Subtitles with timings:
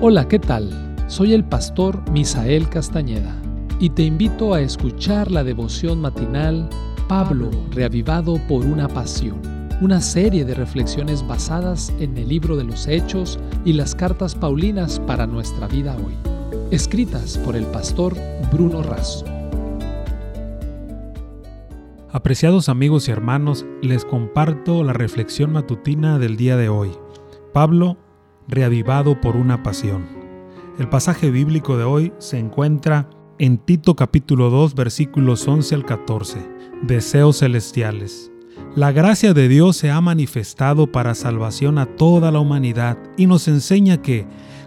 [0.00, 0.96] Hola, ¿qué tal?
[1.06, 3.34] Soy el pastor Misael Castañeda
[3.78, 6.68] y te invito a escuchar la devoción matinal
[7.08, 9.40] Pablo, reavivado por una pasión,
[9.80, 15.00] una serie de reflexiones basadas en el libro de los Hechos y las cartas Paulinas
[15.00, 16.14] para nuestra vida hoy,
[16.70, 18.14] escritas por el pastor
[18.52, 19.24] Bruno Razo.
[22.10, 26.90] Apreciados amigos y hermanos, les comparto la reflexión matutina del día de hoy.
[27.52, 27.96] Pablo
[28.48, 30.06] reavivado por una pasión.
[30.78, 36.38] El pasaje bíblico de hoy se encuentra en Tito capítulo 2 versículos 11 al 14,
[36.82, 38.30] deseos celestiales.
[38.76, 43.46] La gracia de Dios se ha manifestado para salvación a toda la humanidad y nos
[43.46, 44.26] enseña que,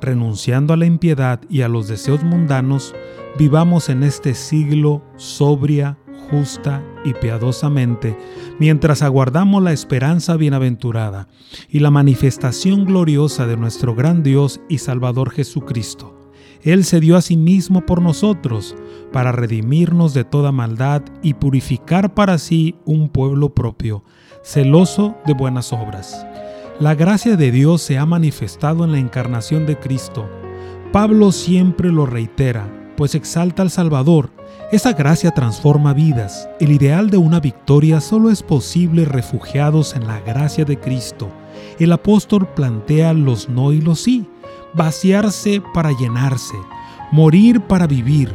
[0.00, 2.94] renunciando a la impiedad y a los deseos mundanos,
[3.38, 5.98] vivamos en este siglo sobria,
[6.30, 8.16] justa y piadosamente,
[8.58, 11.28] mientras aguardamos la esperanza bienaventurada
[11.68, 16.14] y la manifestación gloriosa de nuestro gran Dios y Salvador Jesucristo.
[16.62, 18.76] Él se dio a sí mismo por nosotros,
[19.12, 24.04] para redimirnos de toda maldad y purificar para sí un pueblo propio,
[24.42, 26.26] celoso de buenas obras.
[26.80, 30.28] La gracia de Dios se ha manifestado en la encarnación de Cristo.
[30.92, 34.30] Pablo siempre lo reitera, pues exalta al Salvador,
[34.72, 36.48] esa gracia transforma vidas.
[36.58, 41.30] El ideal de una victoria solo es posible refugiados en la gracia de Cristo.
[41.78, 44.26] El apóstol plantea los no y los sí,
[44.74, 46.56] vaciarse para llenarse,
[47.12, 48.34] morir para vivir.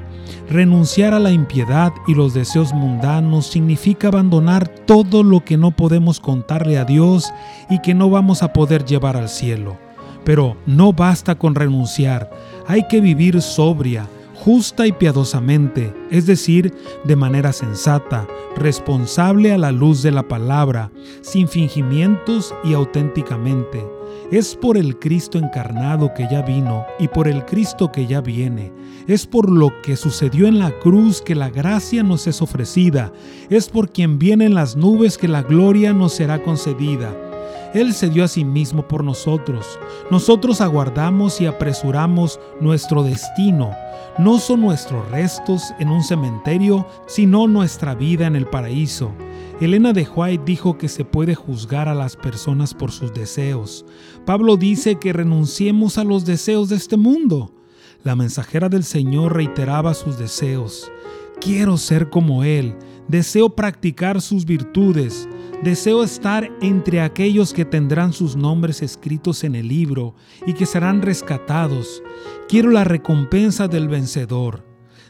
[0.49, 6.21] Renunciar a la impiedad y los deseos mundanos significa abandonar todo lo que no podemos
[6.21, 7.33] contarle a Dios
[7.69, 9.77] y que no vamos a poder llevar al cielo.
[10.23, 12.31] Pero no basta con renunciar,
[12.65, 14.07] hay que vivir sobria,
[14.43, 16.73] justa y piadosamente, es decir,
[17.05, 18.27] de manera sensata,
[18.57, 20.91] responsable a la luz de la palabra,
[21.21, 23.85] sin fingimientos y auténticamente.
[24.31, 28.73] Es por el Cristo encarnado que ya vino y por el Cristo que ya viene.
[29.07, 33.13] Es por lo que sucedió en la cruz que la gracia nos es ofrecida.
[33.49, 37.15] Es por quien viene en las nubes que la gloria nos será concedida.
[37.73, 39.79] Él se dio a sí mismo por nosotros.
[40.11, 43.71] Nosotros aguardamos y apresuramos nuestro destino.
[44.19, 49.11] No son nuestros restos en un cementerio, sino nuestra vida en el paraíso.
[49.59, 53.85] Elena de White dijo que se puede juzgar a las personas por sus deseos.
[54.25, 57.53] Pablo dice que renunciemos a los deseos de este mundo.
[58.03, 60.91] La mensajera del Señor reiteraba sus deseos.
[61.39, 62.75] Quiero ser como Él,
[63.07, 65.27] deseo practicar sus virtudes,
[65.63, 70.13] Deseo estar entre aquellos que tendrán sus nombres escritos en el libro
[70.45, 72.03] y que serán rescatados.
[72.49, 74.65] Quiero la recompensa del vencedor.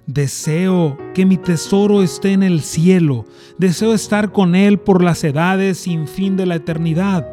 [0.06, 3.26] Deseo que mi tesoro esté en el cielo.
[3.58, 7.26] Deseo estar con Él por las edades sin fin de la eternidad.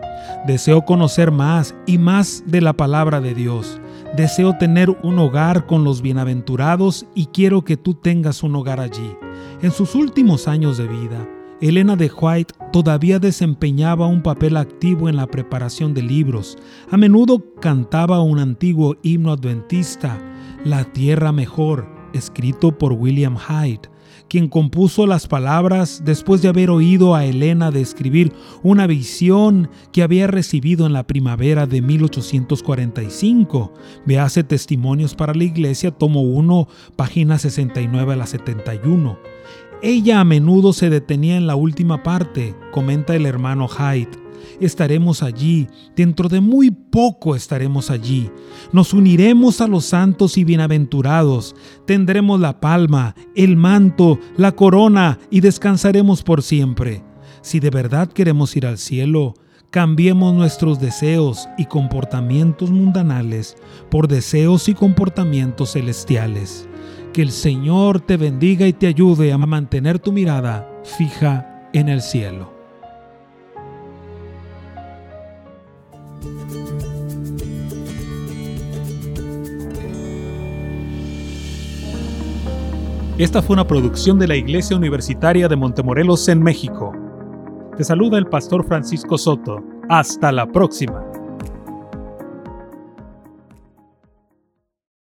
[0.47, 3.83] Deseo conocer más y más de la palabra de Dios.
[4.17, 9.15] Deseo tener un hogar con los bienaventurados y quiero que tú tengas un hogar allí.
[9.61, 11.29] En sus últimos años de vida,
[11.61, 16.57] Elena de White todavía desempeñaba un papel activo en la preparación de libros.
[16.91, 20.19] A menudo cantaba un antiguo himno adventista,
[20.65, 23.91] La Tierra Mejor, escrito por William Hyde,
[24.29, 28.33] quien compuso las palabras después de haber oído a Elena describir
[28.63, 33.75] una visión que había recibido en la primavera de 1845.
[34.07, 39.19] Véase Testimonios para la Iglesia, tomo 1, página 69 a la 71.
[39.83, 44.11] Ella a menudo se detenía en la última parte, comenta el hermano Hyde.
[44.61, 48.31] Estaremos allí, dentro de muy poco estaremos allí.
[48.73, 55.41] Nos uniremos a los santos y bienaventurados, tendremos la palma, el manto, la corona y
[55.41, 57.03] descansaremos por siempre.
[57.41, 59.33] Si de verdad queremos ir al cielo,
[59.71, 63.57] cambiemos nuestros deseos y comportamientos mundanales
[63.91, 66.69] por deseos y comportamientos celestiales.
[67.13, 72.03] Que el Señor te bendiga y te ayude a mantener tu mirada fija en el
[72.03, 72.53] cielo.
[83.19, 86.93] Esta fue una producción de la Iglesia Universitaria de Montemorelos en México.
[87.77, 89.63] Te saluda el pastor Francisco Soto.
[89.89, 91.10] Hasta la próxima.